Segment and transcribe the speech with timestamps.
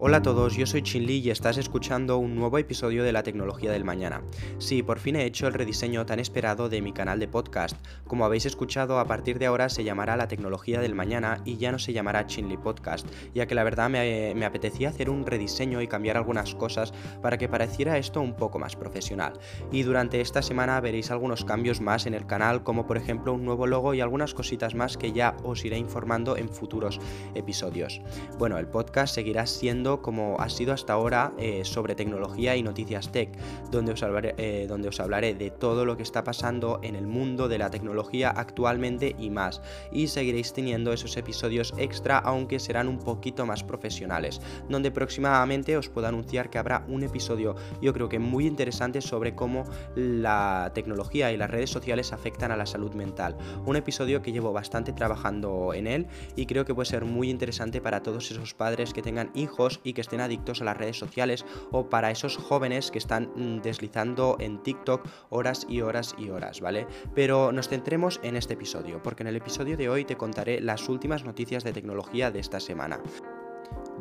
[0.00, 3.72] Hola a todos, yo soy Chinli y estás escuchando un nuevo episodio de la tecnología
[3.72, 4.22] del mañana.
[4.58, 7.76] Sí, por fin he hecho el rediseño tan esperado de mi canal de podcast.
[8.06, 11.72] Como habéis escuchado, a partir de ahora se llamará la tecnología del mañana y ya
[11.72, 15.82] no se llamará Chinli Podcast, ya que la verdad me, me apetecía hacer un rediseño
[15.82, 19.32] y cambiar algunas cosas para que pareciera esto un poco más profesional.
[19.72, 23.44] Y durante esta semana veréis algunos cambios más en el canal, como por ejemplo un
[23.44, 27.00] nuevo logo y algunas cositas más que ya os iré informando en futuros
[27.34, 28.00] episodios.
[28.38, 33.10] Bueno, el podcast seguirá siendo como ha sido hasta ahora eh, sobre tecnología y noticias
[33.10, 33.30] tech,
[33.70, 37.48] donde os, eh, donde os hablaré de todo lo que está pasando en el mundo
[37.48, 39.60] de la tecnología actualmente y más.
[39.90, 45.88] Y seguiréis teniendo esos episodios extra, aunque serán un poquito más profesionales, donde próximamente os
[45.88, 49.64] puedo anunciar que habrá un episodio, yo creo que muy interesante sobre cómo
[49.96, 53.36] la tecnología y las redes sociales afectan a la salud mental.
[53.64, 57.80] Un episodio que llevo bastante trabajando en él y creo que puede ser muy interesante
[57.80, 61.44] para todos esos padres que tengan hijos y que estén adictos a las redes sociales
[61.70, 66.60] o para esos jóvenes que están mm, deslizando en TikTok horas y horas y horas,
[66.60, 66.86] ¿vale?
[67.14, 70.88] Pero nos centremos en este episodio, porque en el episodio de hoy te contaré las
[70.88, 73.00] últimas noticias de tecnología de esta semana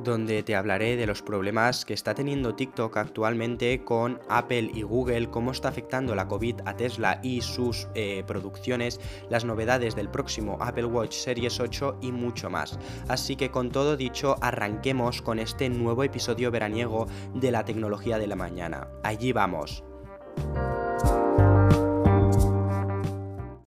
[0.03, 5.29] donde te hablaré de los problemas que está teniendo TikTok actualmente con Apple y Google,
[5.29, 10.57] cómo está afectando la COVID a Tesla y sus eh, producciones, las novedades del próximo
[10.61, 12.77] Apple Watch Series 8 y mucho más.
[13.07, 18.27] Así que con todo dicho, arranquemos con este nuevo episodio veraniego de la tecnología de
[18.27, 18.87] la mañana.
[19.03, 19.83] Allí vamos.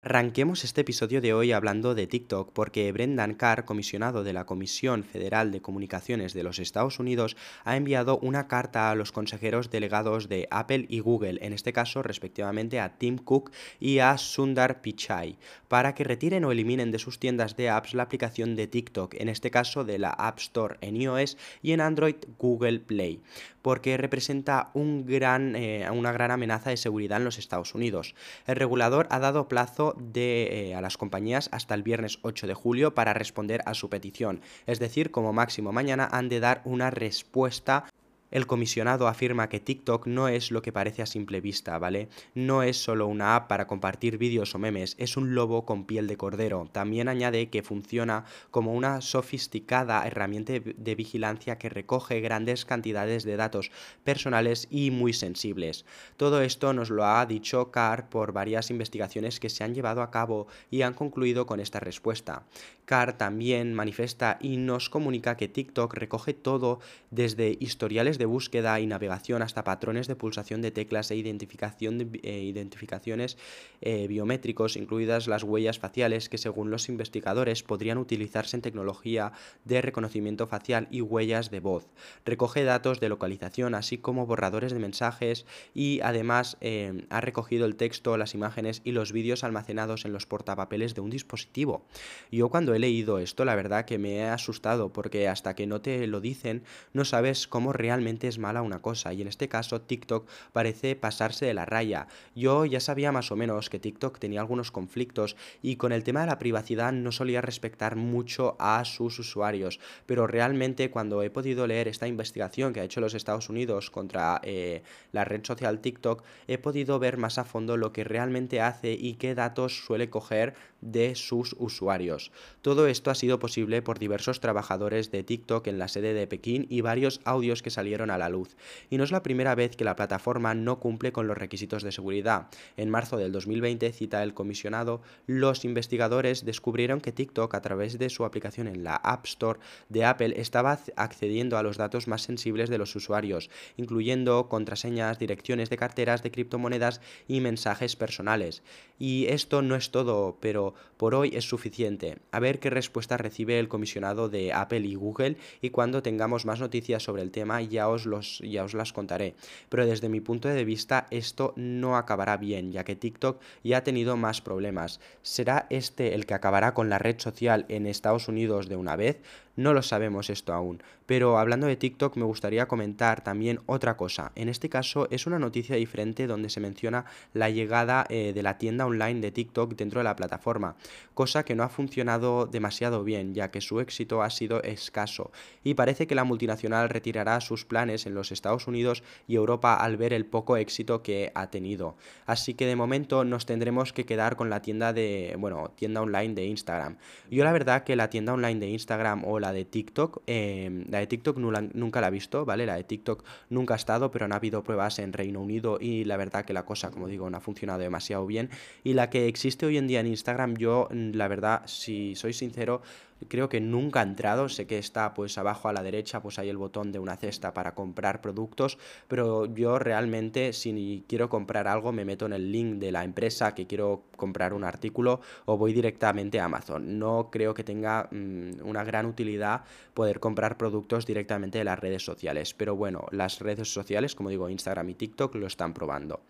[0.10, 5.04] Arranquemos este episodio de hoy hablando de TikTok porque Brendan Carr, comisionado de la Comisión
[5.04, 10.28] Federal de Comunicaciones de los Estados Unidos, ha enviado una carta a los consejeros delegados
[10.28, 15.38] de Apple y Google, en este caso respectivamente a Tim Cook y a Sundar Pichai,
[15.68, 19.30] para que retiren o eliminen de sus tiendas de apps la aplicación de TikTok, en
[19.30, 23.22] este caso de la App Store en iOS y en Android Google Play
[23.70, 28.16] porque representa eh, una gran amenaza de seguridad en los Estados Unidos.
[28.48, 32.96] El regulador ha dado plazo eh, a las compañías hasta el viernes 8 de julio
[32.96, 37.86] para responder a su petición, es decir, como máximo mañana han de dar una respuesta
[38.32, 42.10] el comisionado afirma que TikTok no es lo que parece a simple vista, ¿vale?
[42.36, 46.08] No es solo una app para compartir vídeos o memes, es un lobo con piel
[46.08, 46.70] de cordero.
[46.72, 53.38] También añade que funciona como una sofisticada herramienta de vigilancia que recoge grandes cantidades de
[53.38, 53.72] datos
[54.04, 55.86] personales y muy sensibles.
[56.18, 60.12] Todo esto nos lo ha dicho Carr por varias investigaciones que se han llevado a
[60.12, 62.44] cabo y han concluido con esta respuesta.
[62.90, 66.80] Carr también manifiesta y nos comunica que TikTok recoge todo
[67.12, 72.20] desde historiales de búsqueda y navegación hasta patrones de pulsación de teclas e identificación de,
[72.24, 73.38] eh, identificaciones
[73.82, 79.34] eh, biométricos, incluidas las huellas faciales que según los investigadores podrían utilizarse en tecnología
[79.66, 81.86] de reconocimiento facial y huellas de voz.
[82.26, 85.46] Recoge datos de localización así como borradores de mensajes
[85.76, 90.26] y además eh, ha recogido el texto, las imágenes y los vídeos almacenados en los
[90.26, 91.86] portapapeles de un dispositivo.
[92.32, 95.82] Yo cuando he leído esto la verdad que me he asustado porque hasta que no
[95.82, 96.64] te lo dicen
[96.94, 101.46] no sabes cómo realmente es mala una cosa y en este caso TikTok parece pasarse
[101.46, 102.08] de la raya.
[102.36, 106.22] Yo ya sabía más o menos que TikTok tenía algunos conflictos y con el tema
[106.22, 111.68] de la privacidad no solía respetar mucho a sus usuarios, pero realmente cuando he podido
[111.68, 116.24] leer esta investigación que ha hecho los Estados Unidos contra eh, la red social TikTok,
[116.48, 120.54] he podido ver más a fondo lo que realmente hace y qué datos suele coger
[120.82, 122.32] de sus usuarios.
[122.70, 126.68] Todo esto ha sido posible por diversos trabajadores de TikTok en la sede de Pekín
[126.70, 128.56] y varios audios que salieron a la luz.
[128.92, 131.92] Y no es la primera vez que la plataforma no cumple con los requisitos de
[131.92, 132.50] seguridad.
[132.78, 138.12] En marzo del 2020, cita el comisionado, los investigadores descubrieron que TikTok a través de
[138.12, 139.60] su aplicación en la App Store
[139.90, 145.72] de Apple estaba accediendo a los datos más sensibles de los usuarios, incluyendo contraseñas, direcciones
[145.72, 148.62] de carteras de criptomonedas y mensajes personales.
[149.00, 152.18] Y esto no es todo, pero por hoy es suficiente.
[152.32, 156.60] A ver qué respuesta recibe el comisionado de Apple y Google y cuando tengamos más
[156.60, 159.36] noticias sobre el tema ya os, los, ya os las contaré.
[159.70, 163.84] Pero desde mi punto de vista esto no acabará bien, ya que TikTok ya ha
[163.84, 165.00] tenido más problemas.
[165.22, 169.22] ¿Será este el que acabará con la red social en Estados Unidos de una vez?
[169.60, 170.82] No lo sabemos esto aún.
[171.06, 174.32] Pero hablando de TikTok me gustaría comentar también otra cosa.
[174.36, 177.04] En este caso es una noticia diferente donde se menciona
[177.34, 180.78] la llegada eh, de la tienda online de TikTok dentro de la plataforma,
[181.14, 185.74] cosa que no ha funcionado demasiado bien ya que su éxito ha sido escaso y
[185.74, 190.14] parece que la multinacional retirará sus planes en los Estados Unidos y Europa al ver
[190.14, 191.98] el poco éxito que ha tenido.
[192.26, 196.34] Así que de momento nos tendremos que quedar con la tienda de, bueno, tienda online
[196.34, 196.96] de Instagram.
[197.30, 200.22] Yo la verdad que la tienda online de Instagram o la la de TikTok.
[200.28, 202.66] Em, la de TikTok nunca la he visto, ¿vale?
[202.66, 206.18] La de TikTok nunca ha estado, pero han habido pruebas en Reino Unido y la
[206.18, 208.50] verdad que la cosa, como digo, no ha funcionado demasiado bien.
[208.84, 212.82] Y la que existe hoy en día en Instagram, yo, la verdad, si soy sincero,
[213.28, 216.50] creo que nunca ha entrado, sé que está pues abajo a la derecha, pues hay
[216.50, 218.78] el botón de una cesta para comprar productos,
[219.08, 223.54] pero yo realmente si quiero comprar algo me meto en el link de la empresa
[223.54, 227.00] que quiero comprar un artículo o voy directamente a Amazon.
[227.00, 229.64] No creo que tenga mm, una gran utilidad
[229.94, 234.50] poder comprar productos directamente de las redes sociales, pero bueno, las redes sociales, como digo,
[234.50, 236.22] Instagram y TikTok lo están probando.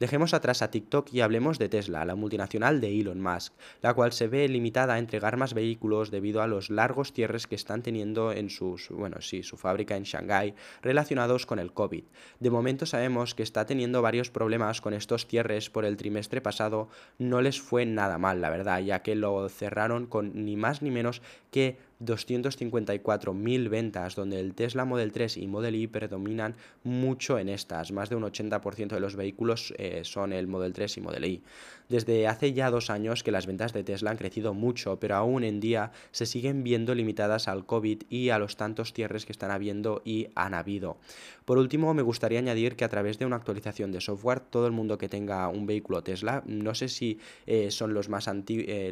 [0.00, 3.52] Dejemos atrás a TikTok y hablemos de Tesla, la multinacional de Elon Musk,
[3.82, 7.56] la cual se ve limitada a entregar más vehículos debido a los largos cierres que
[7.56, 12.04] están teniendo en sus, bueno, sí, su fábrica en Shanghái relacionados con el COVID.
[12.40, 16.88] De momento sabemos que está teniendo varios problemas con estos cierres por el trimestre pasado,
[17.18, 20.90] no les fue nada mal, la verdad, ya que lo cerraron con ni más ni
[20.90, 21.20] menos
[21.50, 26.54] que 254.000 ventas, donde el Tesla Model 3 y Model Y predominan
[26.84, 27.92] mucho en estas.
[27.92, 31.42] Más de un 80% de los vehículos eh, son el Model 3 y Model Y.
[31.88, 35.44] Desde hace ya dos años que las ventas de Tesla han crecido mucho, pero aún
[35.44, 39.50] en día se siguen viendo limitadas al COVID y a los tantos cierres que están
[39.50, 40.96] habiendo y han habido.
[41.44, 44.72] Por último, me gustaría añadir que a través de una actualización de software, todo el
[44.72, 47.94] mundo que tenga un vehículo Tesla, no sé si eh, son eh,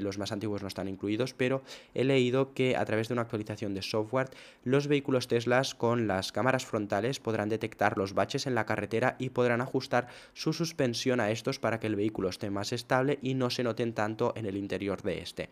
[0.00, 1.62] los más antiguos no están incluidos, pero
[1.94, 4.30] he leído que a través de una actualización de software,
[4.64, 9.30] los vehículos Teslas con las cámaras frontales podrán detectar los baches en la carretera y
[9.30, 13.50] podrán ajustar su suspensión a estos para que el vehículo esté más estable y no
[13.50, 15.50] se noten tanto en el interior de este.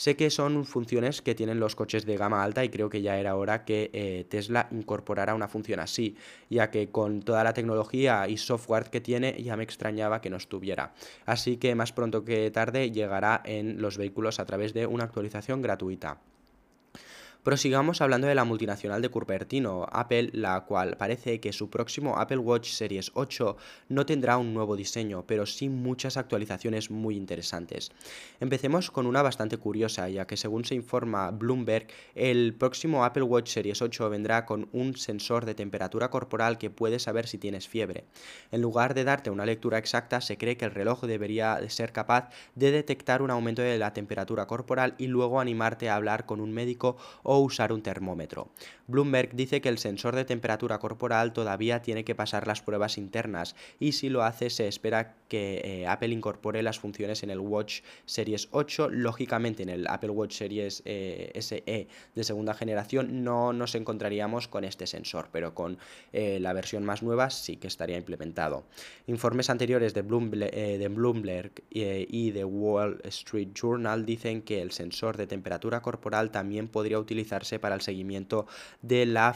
[0.00, 3.18] Sé que son funciones que tienen los coches de gama alta y creo que ya
[3.18, 6.16] era hora que eh, Tesla incorporara una función así,
[6.48, 10.36] ya que con toda la tecnología y software que tiene ya me extrañaba que no
[10.36, 10.94] estuviera.
[11.26, 15.60] Así que más pronto que tarde llegará en los vehículos a través de una actualización
[15.60, 16.18] gratuita.
[17.42, 22.36] Prosigamos hablando de la multinacional de Cupertino, Apple, la cual parece que su próximo Apple
[22.36, 23.56] Watch Series 8
[23.88, 27.92] no tendrá un nuevo diseño, pero sí muchas actualizaciones muy interesantes.
[28.40, 33.48] Empecemos con una bastante curiosa, ya que según se informa Bloomberg, el próximo Apple Watch
[33.48, 38.04] Series 8 vendrá con un sensor de temperatura corporal que puede saber si tienes fiebre.
[38.50, 42.28] En lugar de darte una lectura exacta, se cree que el reloj debería ser capaz
[42.54, 46.52] de detectar un aumento de la temperatura corporal y luego animarte a hablar con un
[46.52, 46.98] médico
[47.38, 48.50] usar un termómetro.
[48.86, 53.54] Bloomberg dice que el sensor de temperatura corporal todavía tiene que pasar las pruebas internas
[53.78, 57.82] y si lo hace se espera que eh, Apple incorpore las funciones en el Watch
[58.04, 58.88] Series 8.
[58.90, 64.64] Lógicamente en el Apple Watch Series eh, SE de segunda generación no nos encontraríamos con
[64.64, 65.78] este sensor, pero con
[66.12, 68.64] eh, la versión más nueva sí que estaría implementado.
[69.06, 75.80] Informes anteriores de Bloomberg, y de Wall Street Journal dicen que el sensor de temperatura
[75.80, 78.46] corporal también podría utilizarse para el seguimiento
[78.82, 79.34] de la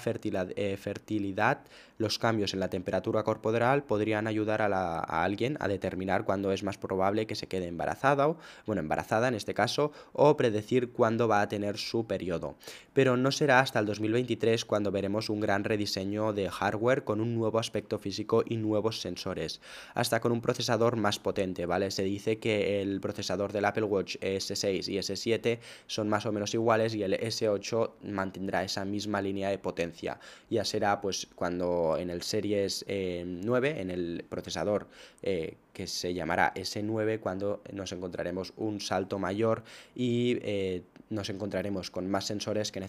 [0.56, 1.58] eh, fertilidad.
[1.96, 6.76] Los cambios en la temperatura corporal podrían ayudar a, alguien a determinar cuándo es más
[6.76, 8.36] probable que se quede embarazada, o,
[8.66, 12.56] bueno, embarazada en este caso, o predecir cuándo va a tener su periodo.
[12.92, 17.34] Pero no será hasta el 2023 cuando veremos un gran rediseño de hardware con un
[17.34, 19.60] nuevo aspecto físico y nuevos sensores,
[19.94, 21.90] hasta con un procesador más potente, ¿vale?
[21.90, 26.54] Se dice que el procesador del Apple Watch S6 y S7 son más o menos
[26.54, 30.18] iguales y el S8 mantendrá esa misma línea de potencia.
[30.50, 34.86] Ya será pues cuando en el Series 9, eh, en el procesador
[35.22, 39.64] eh, que se llamará S9, cuando nos encontraremos un salto mayor
[39.94, 42.80] y eh, nos encontraremos con más sensores que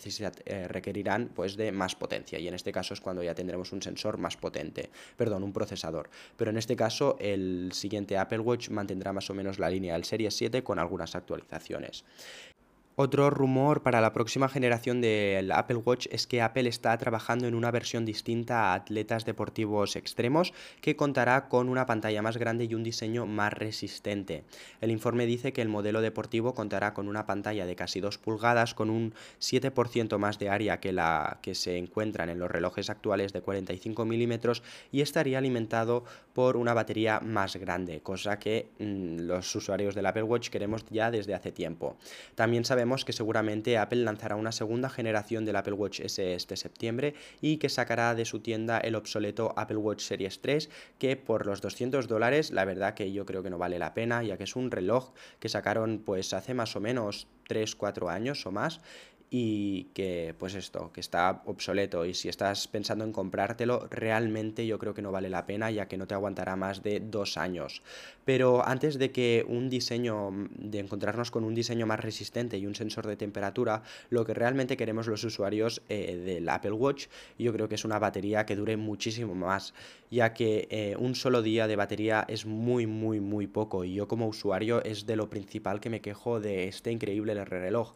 [0.67, 2.39] requerirán pues de más potencia.
[2.39, 6.09] Y en este caso es cuando ya tendremos un sensor más potente, perdón, un procesador.
[6.37, 10.05] Pero en este caso el siguiente Apple Watch mantendrá más o menos la línea del
[10.05, 12.05] Series 7 con algunas actualizaciones.
[12.97, 17.53] Otro rumor para la próxima generación del Apple Watch es que Apple está trabajando en
[17.53, 22.73] una versión distinta a atletas deportivos extremos que contará con una pantalla más grande y
[22.73, 24.45] un diseño más resistente.
[24.79, 28.73] El informe dice que el modelo deportivo contará con una pantalla de casi 2 pulgadas
[28.73, 33.33] con un 7% más de área que la que se encuentran en los relojes actuales
[33.33, 39.53] de 45 milímetros y estaría alimentado por una batería más grande, cosa que mm, los
[39.53, 41.97] usuarios del Apple Watch queremos ya desde hace tiempo.
[42.35, 47.15] También sabemos que seguramente Apple lanzará una segunda generación del Apple Watch S este septiembre
[47.41, 51.61] y que sacará de su tienda el obsoleto Apple Watch Series 3 que por los
[51.61, 54.55] 200 dólares la verdad que yo creo que no vale la pena ya que es
[54.55, 58.81] un reloj que sacaron pues hace más o menos 3-4 años o más
[59.37, 62.05] y que pues esto, que está obsoleto.
[62.05, 65.89] Y si estás pensando en comprártelo, realmente yo creo que no vale la pena ya
[65.89, 67.81] que no te aguantará más de dos años.
[68.23, 72.75] Pero antes de que un diseño, de encontrarnos con un diseño más resistente y un
[72.75, 77.67] sensor de temperatura, lo que realmente queremos los usuarios eh, del Apple Watch, yo creo
[77.67, 79.73] que es una batería que dure muchísimo más,
[80.09, 83.83] ya que eh, un solo día de batería es muy, muy, muy poco.
[83.83, 87.95] Y yo como usuario es de lo principal que me quejo de este increíble reloj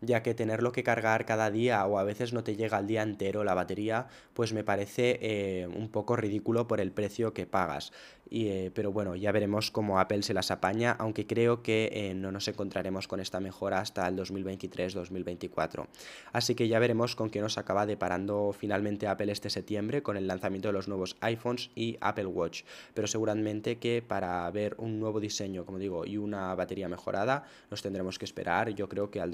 [0.00, 3.02] ya que tenerlo que cargar cada día o a veces no te llega al día
[3.02, 7.92] entero la batería, pues me parece eh, un poco ridículo por el precio que pagas.
[8.30, 12.30] Eh, pero bueno, ya veremos cómo Apple se las apaña, aunque creo que eh, no
[12.30, 15.86] nos encontraremos con esta mejora hasta el 2023-2024.
[16.32, 20.26] Así que ya veremos con qué nos acaba deparando finalmente Apple este septiembre con el
[20.26, 22.62] lanzamiento de los nuevos iPhones y Apple Watch.
[22.94, 27.82] Pero seguramente que para ver un nuevo diseño, como digo, y una batería mejorada, nos
[27.82, 29.30] tendremos que esperar, yo creo que al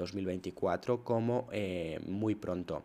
[0.55, 2.85] 2024 como eh, muy pronto.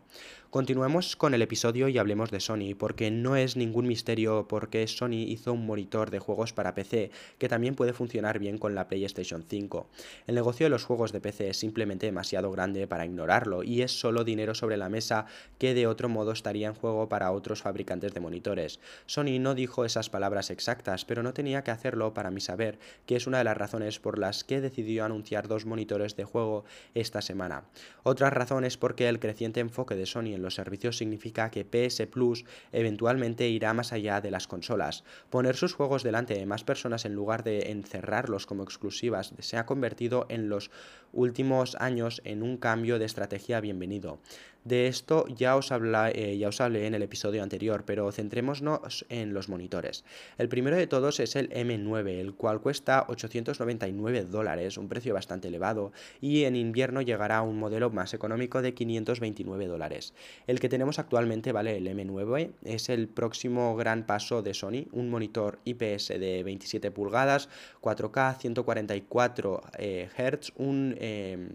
[0.50, 5.22] Continuemos con el episodio y hablemos de Sony, porque no es ningún misterio porque Sony
[5.28, 9.44] hizo un monitor de juegos para PC que también puede funcionar bien con la PlayStation
[9.48, 9.86] 5.
[10.26, 13.92] El negocio de los juegos de PC es simplemente demasiado grande para ignorarlo y es
[13.92, 15.26] solo dinero sobre la mesa
[15.58, 18.80] que de otro modo estaría en juego para otros fabricantes de monitores.
[19.06, 23.14] Sony no dijo esas palabras exactas, pero no tenía que hacerlo para mi saber, que
[23.14, 26.64] es una de las razones por las que decidió anunciar dos monitores de juego
[26.94, 27.66] esta semana.
[28.02, 32.44] Otra razón es porque el creciente enfoque de Sony los servicios significa que PS Plus
[32.72, 35.04] eventualmente irá más allá de las consolas.
[35.30, 39.66] Poner sus juegos delante de más personas en lugar de encerrarlos como exclusivas se ha
[39.66, 40.70] convertido en los
[41.12, 44.18] últimos años en un cambio de estrategia bienvenido.
[44.64, 49.32] De esto ya os, eh, ya os hablé en el episodio anterior, pero centrémonos en
[49.32, 50.04] los monitores.
[50.36, 55.48] El primero de todos es el M9, el cual cuesta 899 dólares, un precio bastante
[55.48, 60.12] elevado, y en invierno llegará a un modelo más económico de 529 dólares.
[60.46, 65.08] El que tenemos actualmente, vale, el M9, es el próximo gran paso de Sony, un
[65.08, 67.48] monitor IPS de 27 pulgadas,
[67.80, 70.96] 4K, 144 Hz, un...
[70.98, 71.48] Eh,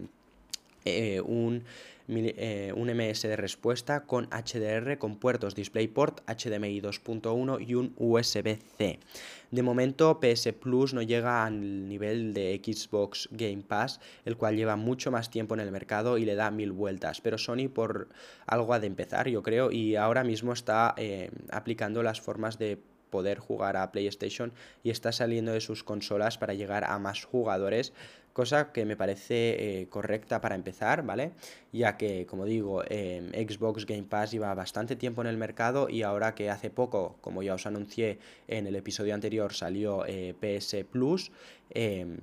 [0.86, 1.64] eh, un
[2.08, 9.00] eh, un MS de respuesta con HDR con puertos DisplayPort, HDMI 2.1 y un USB-C.
[9.50, 14.76] De momento PS Plus no llega al nivel de Xbox Game Pass, el cual lleva
[14.76, 18.08] mucho más tiempo en el mercado y le da mil vueltas, pero Sony por
[18.46, 22.78] algo ha de empezar, yo creo, y ahora mismo está eh, aplicando las formas de
[23.10, 27.92] poder jugar a PlayStation y está saliendo de sus consolas para llegar a más jugadores
[28.36, 31.32] cosa que me parece eh, correcta para empezar, ¿vale?
[31.72, 36.02] Ya que, como digo, em, Xbox Game Pass lleva bastante tiempo en el mercado y
[36.02, 40.84] ahora que hace poco, como ya os anuncié en el episodio anterior, salió eh, PS
[40.84, 41.32] Plus,
[41.70, 42.18] em,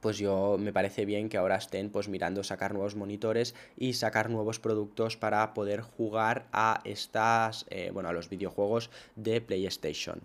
[0.00, 4.30] pues yo me parece bien que ahora estén pues mirando sacar nuevos monitores y sacar
[4.30, 10.22] nuevos productos para poder jugar a estas, eh, bueno, a los videojuegos de PlayStation.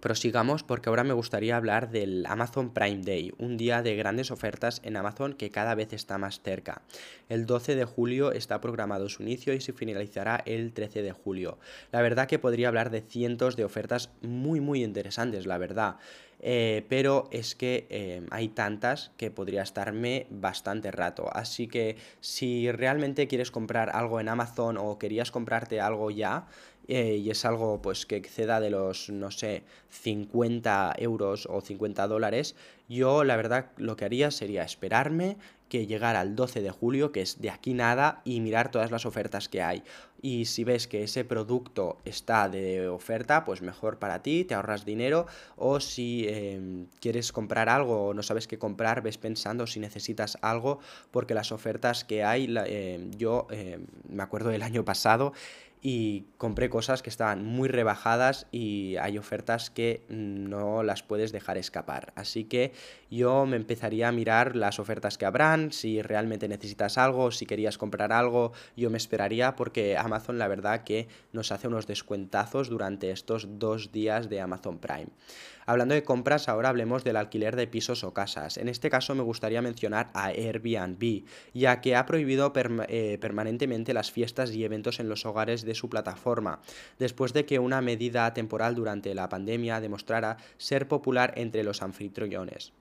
[0.00, 4.80] Prosigamos porque ahora me gustaría hablar del Amazon Prime Day, un día de grandes ofertas
[4.84, 6.82] en Amazon que cada vez está más cerca.
[7.28, 11.58] El 12 de julio está programado su inicio y se finalizará el 13 de julio.
[11.92, 15.96] La verdad que podría hablar de cientos de ofertas muy muy interesantes, la verdad.
[16.40, 21.28] Eh, pero es que eh, hay tantas que podría estarme bastante rato.
[21.32, 26.46] Así que si realmente quieres comprar algo en Amazon o querías comprarte algo ya,
[26.88, 32.08] eh, y es algo pues que exceda de los, no sé, 50 euros o 50
[32.08, 32.56] dólares,
[32.88, 35.36] yo la verdad lo que haría sería esperarme
[35.68, 39.06] que llegara al 12 de julio, que es de aquí nada, y mirar todas las
[39.06, 39.82] ofertas que hay.
[40.20, 44.84] Y si ves que ese producto está de oferta, pues mejor para ti, te ahorras
[44.84, 45.26] dinero.
[45.56, 50.38] O si em, quieres comprar algo o no sabes qué comprar, ves pensando si necesitas
[50.40, 50.80] algo,
[51.10, 55.32] porque las ofertas que hay, em, yo em, me acuerdo del año pasado,
[55.80, 61.58] y compré cosas que estaban muy rebajadas y hay ofertas que no las puedes dejar
[61.58, 62.12] escapar.
[62.16, 62.72] Así que
[63.10, 67.78] yo me empezaría a mirar las ofertas que habrán, si realmente necesitas algo, si querías
[67.78, 73.10] comprar algo, yo me esperaría porque Amazon la verdad que nos hace unos descuentazos durante
[73.10, 75.08] estos dos días de Amazon Prime.
[75.68, 78.56] Hablando de compras, ahora hablemos del alquiler de pisos o casas.
[78.56, 82.50] En este caso me gustaría mencionar a Airbnb, ya que ha prohibido
[82.88, 86.62] eh, permanentemente las fiestas y eventos en los hogares de su plataforma,
[86.98, 92.72] después de que una medida temporal durante la pandemia demostrara ser popular entre los anfitriones.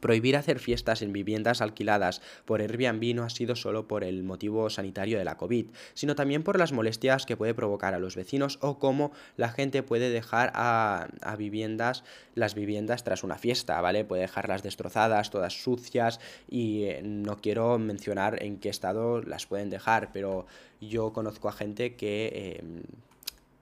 [0.00, 4.70] Prohibir hacer fiestas en viviendas alquiladas por Airbnb no ha sido solo por el motivo
[4.70, 8.58] sanitario de la COVID, sino también por las molestias que puede provocar a los vecinos
[8.62, 11.08] o cómo la gente puede dejar a,
[11.38, 14.04] viviendas, las viviendas tras una fiesta, ¿vale?
[14.04, 19.70] Puede dejarlas destrozadas, todas sucias y eh, no quiero mencionar en qué estado las pueden
[19.70, 20.46] dejar, pero
[20.80, 22.58] yo conozco a gente que...
[22.60, 22.82] Em,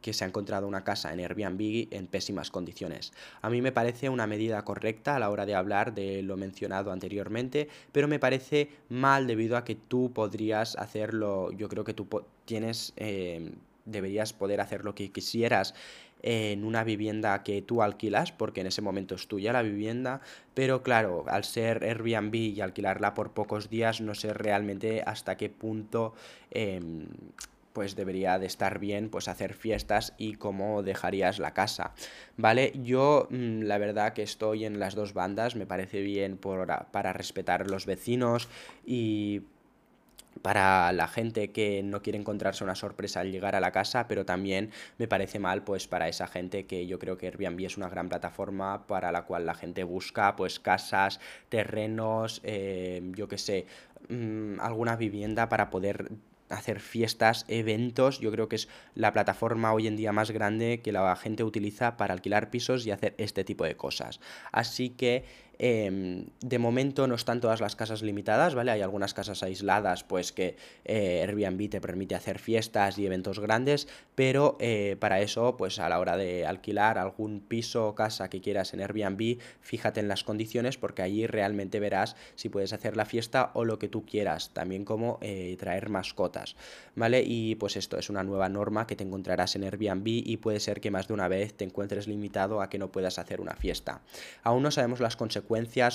[0.00, 3.12] que se ha encontrado una casa en Airbnb en pésimas condiciones.
[3.42, 6.92] A mí me parece una medida correcta a la hora de hablar de lo mencionado
[6.92, 12.06] anteriormente, pero me parece mal debido a que tú podrías hacerlo, yo creo que tú
[12.44, 13.52] tienes, eh,
[13.84, 15.74] deberías poder hacer lo que quisieras
[16.22, 20.20] en una vivienda que tú alquilas, porque en ese momento es tuya la vivienda,
[20.54, 25.48] pero claro, al ser Airbnb y alquilarla por pocos días, no sé realmente hasta qué
[25.48, 26.14] punto
[26.50, 27.06] em,
[27.72, 31.92] pues debería de estar bien pues hacer fiestas y cómo dejarías la casa
[32.36, 36.66] vale yo mm, la verdad que estoy en las dos bandas me parece bien por,
[36.90, 38.48] para respetar los vecinos
[38.84, 39.42] y
[40.42, 44.24] para la gente que no quiere encontrarse una sorpresa al llegar a la casa, pero
[44.24, 47.88] también me parece mal pues para esa gente que yo creo que Airbnb es una
[47.88, 53.66] gran plataforma para la cual la gente busca pues casas, terrenos, eh, yo qué sé,
[54.08, 56.10] mm, alguna vivienda para poder
[56.50, 58.20] hacer fiestas, eventos.
[58.20, 61.96] Yo creo que es la plataforma hoy en día más grande que la gente utiliza
[61.96, 64.20] para alquilar pisos y hacer este tipo de cosas.
[64.52, 65.24] Así que
[65.62, 68.70] Em, de momento no están todas las casas limitadas, ¿vale?
[68.70, 73.86] Hay algunas casas aisladas, pues que eh, Airbnb te permite hacer fiestas y eventos grandes,
[74.14, 78.40] pero eh, para eso, pues a la hora de alquilar algún piso o casa que
[78.40, 83.04] quieras en Airbnb, fíjate en las condiciones porque allí realmente verás si puedes hacer la
[83.04, 86.56] fiesta o lo que tú quieras, también como eh, traer mascotas,
[86.94, 87.22] ¿vale?
[87.22, 90.80] Y pues esto es una nueva norma que te encontrarás en Airbnb y puede ser
[90.80, 94.00] que más de una vez te encuentres limitado a que no puedas hacer una fiesta.
[94.42, 95.49] Aún no sabemos las consecuencias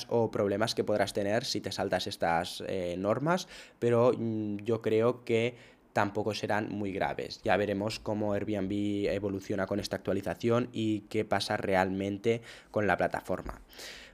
[0.10, 3.48] o problemas que podrás tener si te saltas estas eh, normas,
[3.80, 5.56] pero mm, yo creo que
[5.94, 7.40] tampoco serán muy graves.
[7.44, 13.62] Ya veremos cómo Airbnb evoluciona con esta actualización y qué pasa realmente con la plataforma.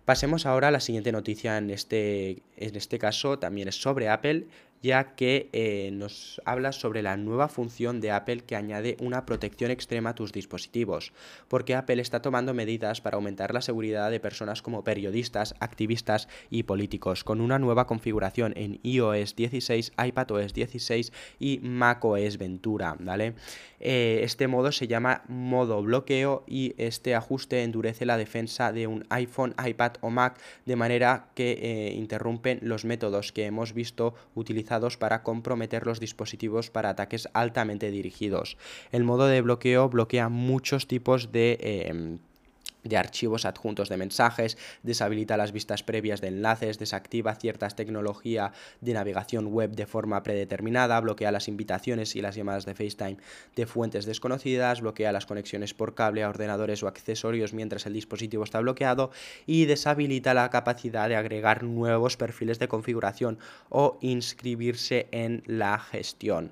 [0.05, 4.45] Pasemos ahora a la siguiente noticia en este, en este caso, también es sobre Apple
[4.81, 9.71] ya que eh, nos habla sobre la nueva función de Apple que añade una protección
[9.71, 11.13] extrema a tus dispositivos,
[11.47, 16.63] porque Apple está tomando medidas para aumentar la seguridad de personas como periodistas, activistas y
[16.63, 23.35] políticos, con una nueva configuración en iOS 16, iPadOS 16 y macOS Ventura, ¿vale?
[23.79, 29.05] Eh, este modo se llama modo bloqueo y este ajuste endurece la defensa de un
[29.09, 34.13] iPhone, iPad o Mac de manera que eh, interrumpen los métodos que hemos visto
[34.97, 38.57] para comprometer los dispositivos para ataques altamente dirigidos.
[38.91, 41.57] El modo de bloqueo bloquea muchos tipos de...
[41.61, 42.19] Em,
[42.83, 48.93] de archivos adjuntos de mensajes, deshabilita las vistas previas de enlaces, desactiva ciertas tecnología de
[48.93, 53.17] navegación web de forma predeterminada, bloquea las invitaciones y las llamadas de FaceTime
[53.55, 58.43] de fuentes desconocidas, bloquea las conexiones por cable a ordenadores o accesorios mientras el dispositivo
[58.43, 59.11] está bloqueado
[59.45, 63.39] y deshabilita la capacidad de agregar nuevos perfiles de configuración
[63.69, 66.51] o inscribirse en la gestión.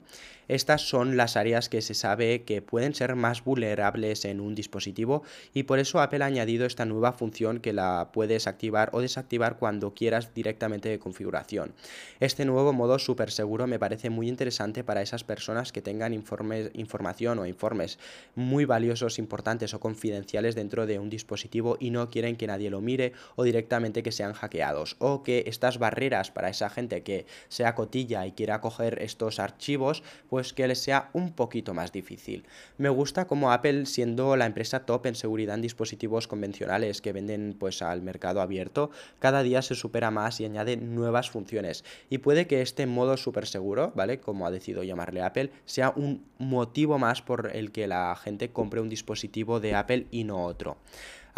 [0.50, 5.22] Estas son las áreas que se sabe que pueden ser más vulnerables en un dispositivo
[5.54, 9.58] y por eso Apple ha añadido esta nueva función que la puedes activar o desactivar
[9.58, 11.76] cuando quieras directamente de configuración.
[12.20, 16.72] Este nuevo modo súper seguro me parece muy interesante para esas personas que tengan informes,
[16.74, 18.00] información o informes
[18.34, 22.82] muy valiosos, importantes o confidenciales dentro de un dispositivo y no quieren que nadie lo
[22.82, 27.76] mire o directamente que sean hackeados o que estas barreras para esa gente que sea
[27.76, 32.46] cotilla y quiera coger estos archivos pues pues que les sea un poquito más difícil.
[32.78, 37.58] Me gusta como Apple, siendo la empresa top en seguridad en dispositivos convencionales que venden
[37.60, 41.84] pues al mercado abierto, cada día se supera más y añade nuevas funciones.
[42.10, 44.22] Y puede que este modo súper seguro, ¿vale?
[44.22, 48.80] Como ha decidido llamarle Apple, sea un motivo más por el que la gente compre
[48.80, 50.78] un dispositivo de Apple y no otro.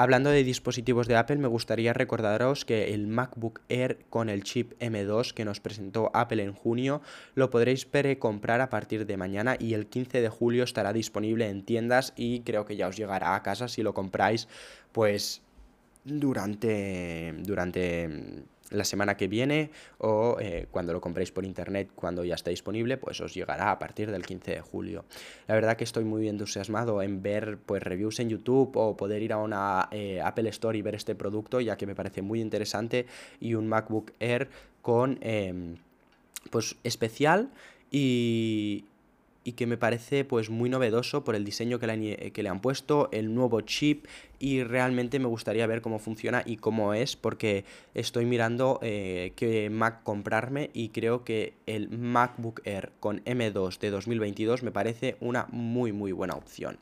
[0.02, 4.74] Hablando de dispositivos de Apple, me gustaría recordaros que el MacBook Air con el chip
[4.80, 7.04] M2 que nos presentó Apple en junio
[7.36, 7.88] lo podréis
[8.18, 12.40] comprar a partir de mañana y el 15 de julio estará disponible en tiendas y
[12.40, 14.48] creo que ya os llegará a casa si lo compráis
[14.92, 15.44] pues
[16.04, 22.36] durante durante la semana que viene o eh, cuando lo compréis por internet cuando ya
[22.36, 25.06] esté disponible pues os llegará a partir del 15 de julio.
[25.48, 29.34] La verdad que estoy muy entusiasmado en ver pues reviews en YouTube o poder ir
[29.34, 33.06] a una eh, Apple Store y ver este producto ya que me parece muy interesante
[33.40, 34.50] y un MacBook Air
[34.82, 35.76] con em,
[36.50, 37.50] pues especial
[37.92, 38.86] y,
[39.44, 42.62] y que me parece pues muy novedoso por el diseño que le, que le, han
[42.62, 44.06] puesto, el nuevo chip
[44.42, 49.70] y realmente me gustaría ver cómo funciona y cómo es porque estoy mirando eh, qué
[49.70, 55.46] Mac comprarme y creo que el MacBook Air con M2 de 2022 me parece una
[55.52, 56.80] muy muy buena opción.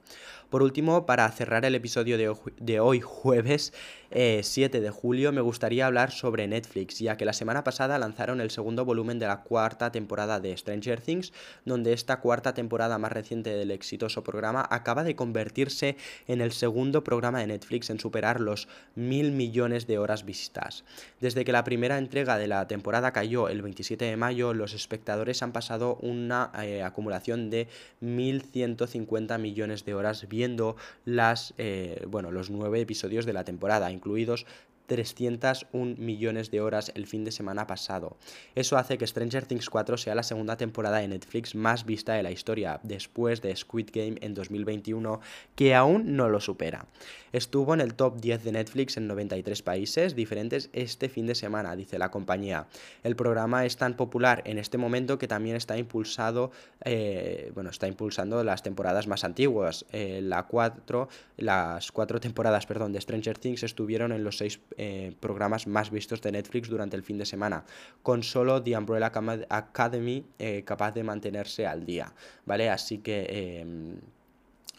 [0.50, 3.72] Por último, para cerrar el episodio de hoy, jueves
[4.10, 8.42] 7 eh, de julio, me gustaría hablar sobre Netflix, ya que la semana pasada lanzaron
[8.42, 11.34] el segundo volumen de la cuarta temporada de Stranger Things,
[11.66, 17.04] donde esta cuarta temporada más reciente del exitoso programa acaba de convertirse en el segundo
[17.04, 20.84] programa de Netflix en superar los mil millones de horas vistas.
[21.20, 25.44] Desde que la primera entrega de la temporada cayó el 27 de mayo, los espectadores
[25.44, 27.68] han pasado una eh, acumulación de
[28.02, 34.46] 1.150 millones de horas viendo las, eh, bueno, los nueve episodios de la temporada, incluidos
[34.90, 38.18] 301 millones de horas el fin de semana pasado.
[38.56, 42.24] Eso hace que Stranger Things 4 sea la segunda temporada de Netflix más vista de
[42.24, 45.22] la historia, después de Squid Game en 2021,
[45.56, 46.88] que aún no lo supera.
[47.32, 51.76] Estuvo en el top 10 de Netflix en 93 países diferentes este fin de semana,
[51.76, 52.68] dice la compañía.
[53.04, 56.52] El programa es tan popular en este momento que también está impulsado,
[56.84, 59.86] eh, bueno, está impulsando las temporadas más antiguas.
[59.92, 65.14] Eh, la cuatro, las cuatro temporadas, perdón, de Stranger Things estuvieron en los seis eh,
[65.20, 67.66] programas más vistos de Netflix durante el fin de semana,
[68.02, 69.12] con solo The Umbrella
[69.50, 72.14] Academy eh, capaz de mantenerse al día,
[72.46, 72.70] ¿vale?
[72.70, 74.00] Así que...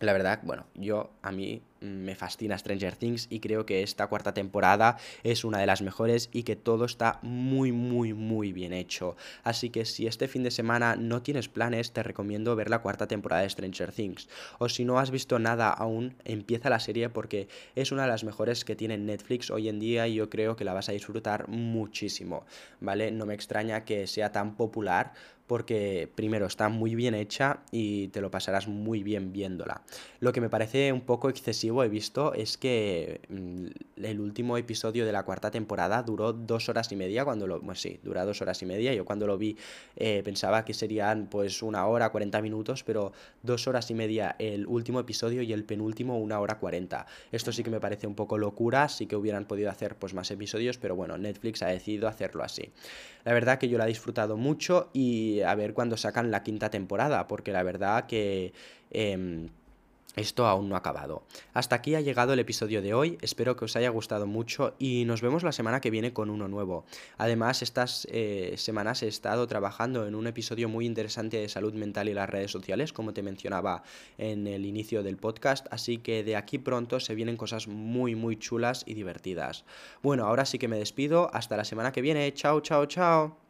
[0.01, 4.33] La verdad, bueno, yo a mí me fascina Stranger Things y creo que esta cuarta
[4.33, 9.17] temporada es una de las mejores y que todo está muy muy muy bien hecho.
[9.45, 13.09] Así que si este fin de semana no tienes planes, te recomiendo ver la cuarta
[13.09, 14.29] temporada de Stranger Things.
[14.59, 18.25] O si no has visto nada aún, empieza la serie porque es una de las
[18.25, 21.49] mejores que tiene Netflix hoy en día y yo creo que la vas a disfrutar
[21.49, 22.47] muchísimo,
[22.81, 23.11] ¿vale?
[23.11, 25.13] No me extraña que sea tan popular
[25.51, 29.83] porque primero está muy bien hecha y te lo pasarás muy bien viéndola.
[30.21, 35.05] Lo que me parece un poco excesivo he visto es que mm, el último episodio
[35.05, 37.59] de la cuarta temporada duró dos horas y media cuando lo...
[37.59, 38.95] Bueno, sí, dura dos horas y media.
[38.95, 39.57] Yo cuando lo vi
[39.97, 43.11] eh, pensaba que serían pues una hora, 40 minutos, pero
[43.43, 47.07] dos horas y media el último episodio y el penúltimo una hora 40.
[47.33, 50.31] Esto sí que me parece un poco locura, sí que hubieran podido hacer pues más
[50.31, 52.71] episodios, pero bueno, Netflix ha decidido hacerlo así.
[53.25, 56.71] La verdad que yo la he disfrutado mucho y a ver cuándo sacan la quinta
[56.71, 58.53] temporada, porque la verdad que...
[58.91, 59.51] Em,
[60.17, 61.23] esto aún no ha acabado.
[61.55, 65.05] Hasta aquí ha llegado el episodio de hoy, espero que os haya gustado mucho y
[65.05, 66.85] nos vemos la semana que viene con uno nuevo.
[67.17, 72.09] Además, estas eh, semanas he estado trabajando en un episodio muy interesante de salud mental
[72.09, 73.83] y las redes sociales, como te mencionaba
[74.19, 78.37] en el inicio del podcast, así que de aquí pronto se vienen cosas muy muy
[78.37, 79.65] chulas y divertidas.
[80.03, 83.50] Bueno, ahora sí que me despido, hasta la semana que viene, chao, chao, chao.